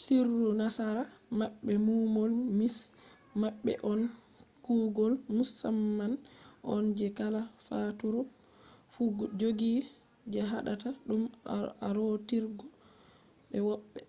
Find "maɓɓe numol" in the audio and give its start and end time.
1.38-2.30